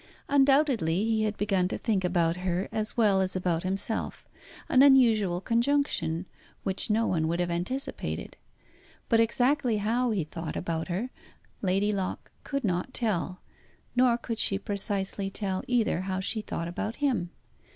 Undoubtedly 0.27 1.03
he 1.05 1.25
had 1.25 1.37
begun 1.37 1.67
to 1.67 1.77
think 1.77 2.03
about 2.03 2.37
her 2.37 2.67
as 2.71 2.97
well 2.97 3.21
as 3.21 3.35
about 3.35 3.61
himself, 3.61 4.27
an 4.67 4.81
unusual 4.81 5.39
conjunction, 5.39 6.25
which 6.63 6.89
no 6.89 7.05
one 7.05 7.27
would 7.27 7.39
have 7.39 7.51
anticipated. 7.51 8.35
But 9.09 9.19
exactly 9.19 9.77
how 9.77 10.09
he 10.09 10.23
thought 10.23 10.55
about 10.55 10.87
her, 10.87 11.11
Lady 11.61 11.93
Locke 11.93 12.31
could 12.43 12.63
not 12.63 12.95
tell; 12.95 13.41
nor 13.95 14.17
could 14.17 14.39
she 14.39 14.57
precisely 14.57 15.29
tell 15.29 15.61
either 15.67 16.01
how 16.01 16.19
she 16.19 16.41
thought 16.41 16.67
about 16.67 16.95
him. 16.95 17.29